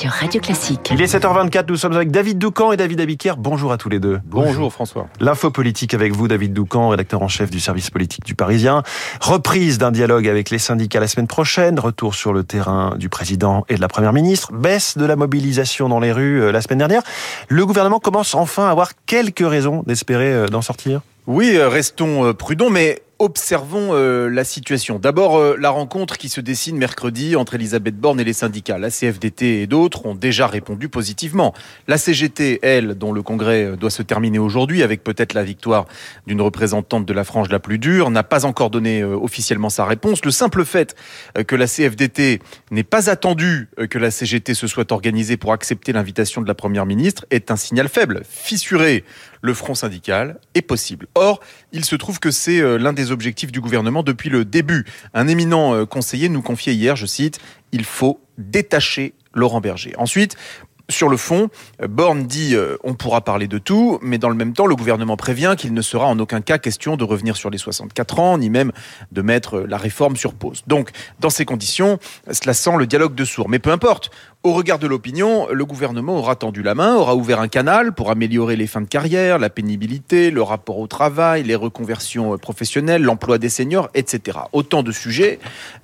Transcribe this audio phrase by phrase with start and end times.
[0.00, 0.90] sur Radio Classique.
[0.94, 3.36] Il est 7h24, nous sommes avec David Doucan et David Abiquière.
[3.36, 4.18] Bonjour à tous les deux.
[4.24, 5.08] Bonjour François.
[5.20, 8.82] L'info politique avec vous, David Doucan, rédacteur en chef du service politique du Parisien.
[9.20, 11.78] Reprise d'un dialogue avec les syndicats la semaine prochaine.
[11.78, 14.54] Retour sur le terrain du président et de la première ministre.
[14.54, 17.02] Baisse de la mobilisation dans les rues euh, la semaine dernière.
[17.48, 21.02] Le gouvernement commence enfin à avoir quelques raisons d'espérer euh, d'en sortir.
[21.32, 24.98] Oui, euh, restons prudents, mais observons euh, la situation.
[24.98, 28.78] D'abord, euh, la rencontre qui se dessine mercredi entre Elisabeth Borne et les syndicats.
[28.78, 31.54] La CFDT et d'autres ont déjà répondu positivement.
[31.86, 35.84] La CGT, elle, dont le congrès euh, doit se terminer aujourd'hui avec peut-être la victoire
[36.26, 40.24] d'une représentante de la frange la plus dure, n'a pas encore donné officiellement sa réponse.
[40.24, 40.96] Le simple fait
[41.46, 46.40] que la CFDT n'ait pas attendu que la CGT se soit organisée pour accepter l'invitation
[46.40, 48.22] de la Première ministre est un signal faible.
[48.28, 49.04] Fissurer
[49.42, 51.06] le front syndical est possible.
[51.14, 51.40] Or,
[51.72, 54.84] il se trouve que c'est l'un des objectifs du gouvernement depuis le début.
[55.14, 57.40] Un éminent euh, conseiller nous confiait hier, je cite,
[57.72, 59.94] il faut détacher Laurent Berger.
[59.96, 60.36] Ensuite,
[60.88, 61.48] sur le fond,
[61.82, 64.74] euh, Borne dit euh, on pourra parler de tout, mais dans le même temps, le
[64.74, 68.38] gouvernement prévient qu'il ne sera en aucun cas question de revenir sur les 64 ans,
[68.38, 68.72] ni même
[69.12, 70.62] de mettre la réforme sur pause.
[70.66, 71.98] Donc, dans ces conditions,
[72.30, 73.48] cela sent le dialogue de sourds.
[73.48, 74.10] Mais peu importe,
[74.42, 78.10] au regard de l'opinion, le gouvernement aura tendu la main, aura ouvert un canal pour
[78.10, 83.36] améliorer les fins de carrière, la pénibilité, le rapport au travail, les reconversions professionnelles, l'emploi
[83.36, 84.38] des seniors, etc.
[84.52, 85.40] Autant de sujets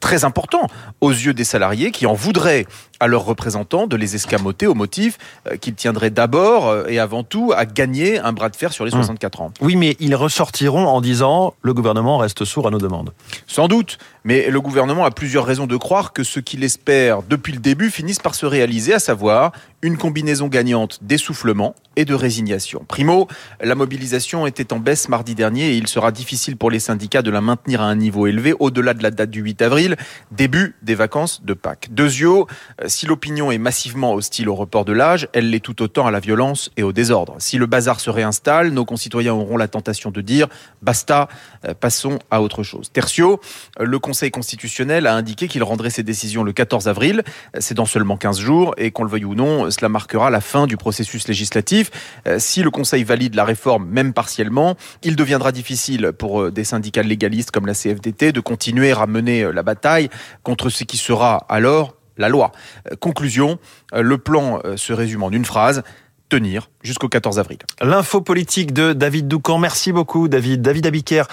[0.00, 0.66] très importants
[1.02, 2.64] aux yeux des salariés qui en voudraient
[3.00, 7.22] à leurs représentants de les escamoter au motif euh, qu'ils tiendraient d'abord euh, et avant
[7.22, 9.46] tout à gagner un bras de fer sur les 64 hum.
[9.46, 9.52] ans.
[9.60, 13.12] Oui, mais ils ressortiront en disant le gouvernement reste sourd à nos demandes.
[13.46, 17.52] Sans doute, mais le gouvernement a plusieurs raisons de croire que ce qu'il espère depuis
[17.52, 22.84] le début finisse par se réaliser, à savoir une combinaison gagnante d'essoufflement et de résignation.
[22.86, 23.28] Primo,
[23.60, 27.30] la mobilisation était en baisse mardi dernier et il sera difficile pour les syndicats de
[27.30, 29.96] la maintenir à un niveau élevé au-delà de la date du 8 avril,
[30.32, 31.88] début des vacances de Pâques.
[31.90, 32.46] Deuxio,
[32.86, 36.20] si l'opinion est massivement hostile au report de l'âge, elle l'est tout autant à la
[36.20, 37.36] violence et au désordre.
[37.38, 40.48] Si le bazar se réinstalle, nos concitoyens auront la tentation de dire
[40.82, 41.28] basta,
[41.66, 42.90] euh, passons à autre chose.
[42.92, 43.40] Tertio,
[43.78, 47.22] le Conseil constitutionnel a indiqué qu'il rendrait ses décisions le 14 avril.
[47.58, 50.66] C'est dans seulement 15 jours et qu'on le veuille ou non, cela marquera la fin
[50.66, 51.90] du processus législatif.
[52.26, 56.64] Euh, si le Conseil valide la réforme, même partiellement, il deviendra difficile pour euh, des
[56.64, 60.08] syndicats légalistes comme la CFDT de continuer à mener euh, la bataille
[60.42, 62.50] contre ce qui sera alors la loi.
[62.98, 63.60] Conclusion,
[63.94, 65.84] le plan se résume en une phrase
[66.28, 67.58] tenir jusqu'au 14 avril.
[67.80, 69.58] L'info politique de David Doucan.
[69.58, 70.60] Merci beaucoup, David.
[70.60, 71.24] David Abiker.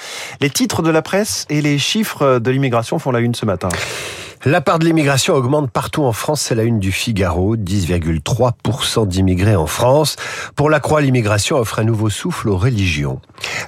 [0.41, 3.69] Les titres de la presse et les chiffres de l'immigration font la une ce matin.
[4.47, 9.56] La part de l'immigration augmente partout en France, c'est la une du Figaro, 10,3% d'immigrés
[9.56, 10.17] en France.
[10.56, 13.19] Pour la Croix, l'immigration offre un nouveau souffle aux religions.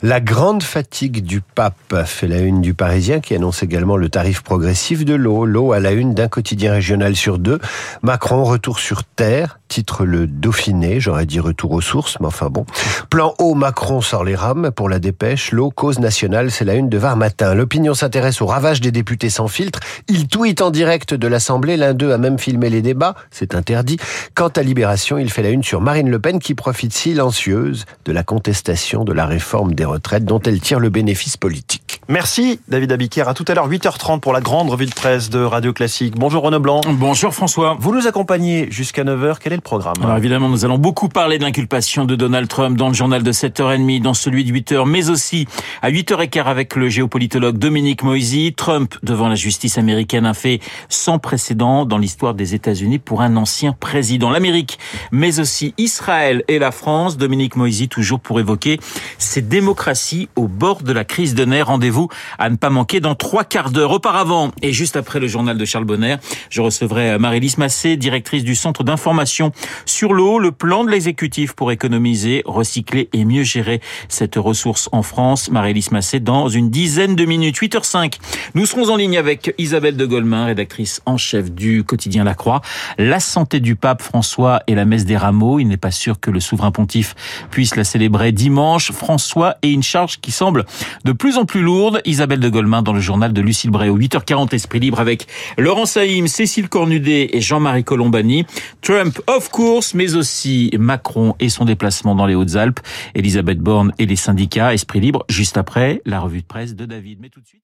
[0.03, 4.43] La grande fatigue du pape fait la une du Parisien qui annonce également le tarif
[4.43, 5.45] progressif de l'eau.
[5.45, 7.59] L'eau à la une d'un quotidien régional sur deux.
[8.03, 12.67] Macron, retour sur terre, titre le Dauphiné, j'aurais dit retour aux sources, mais enfin bon.
[13.09, 15.51] Plan eau, Macron sort les rames pour la dépêche.
[15.51, 17.55] L'eau, cause nationale, c'est la une de Var Matin.
[17.55, 19.79] L'opinion s'intéresse au ravage des députés sans filtre.
[20.07, 21.77] Il tweet en direct de l'Assemblée.
[21.77, 23.15] L'un d'eux a même filmé les débats.
[23.31, 23.97] C'est interdit.
[24.35, 28.11] Quant à Libération, il fait la une sur Marine Le Pen qui profite silencieuse de
[28.11, 31.86] la contestation de la réforme des retraites dont elle tire le bénéfice politique.
[32.09, 33.27] Merci David Abiquière.
[33.27, 36.13] À tout à l'heure 8h30 pour la grande revue de presse de Radio Classique.
[36.15, 36.79] Bonjour Renaud Blanc.
[36.87, 37.75] Bonjour François.
[37.81, 39.35] Vous nous accompagnez jusqu'à 9h.
[39.41, 42.77] Quel est le programme Alors évidemment, nous allons beaucoup parler de l'inculpation de Donald Trump
[42.77, 45.49] dans le journal de 7h30, dans celui de 8h, mais aussi
[45.81, 48.53] à 8h15 avec le géopolitologue Dominique Moisy.
[48.53, 53.35] Trump devant la justice américaine a fait sans précédent dans l'histoire des États-Unis pour un
[53.35, 54.29] ancien président.
[54.29, 54.79] L'Amérique,
[55.11, 57.17] mais aussi Israël et la France.
[57.17, 58.79] Dominique Moisy toujours pour évoquer
[59.17, 61.67] ces démocraties au bord de la crise de nerfs.
[61.67, 61.96] Rendez-vous
[62.37, 63.91] à ne pas manquer dans trois quarts d'heure.
[63.91, 66.17] Auparavant, et juste après le journal de Charles Bonner,
[66.49, 69.51] je recevrai Marie-Lise Massé, directrice du Centre d'information
[69.85, 75.03] sur l'eau, le plan de l'exécutif pour économiser, recycler et mieux gérer cette ressource en
[75.03, 75.49] France.
[75.49, 77.57] Marie-Lise Massé dans une dizaine de minutes.
[77.57, 78.15] 8h05.
[78.53, 82.61] Nous serons en ligne avec Isabelle de Golemin, rédactrice en chef du quotidien La Croix.
[82.97, 85.59] La santé du pape François et la messe des rameaux.
[85.59, 87.15] Il n'est pas sûr que le souverain pontife
[87.49, 88.91] puisse la célébrer dimanche.
[88.91, 90.65] François et une charge qui semble
[91.05, 93.97] de plus en plus lourde Isabelle de Golemin dans le journal de Lucille Bréau.
[93.97, 98.45] 8h40, Esprit Libre avec Laurent Saïm, Cécile Cornudet et Jean-Marie Colombani.
[98.81, 102.79] Trump, of course, mais aussi Macron et son déplacement dans les Hautes-Alpes.
[103.15, 104.73] Elisabeth Borne et les syndicats.
[104.73, 107.19] Esprit Libre, juste après la revue de presse de David.
[107.21, 107.61] Mais tout de suite.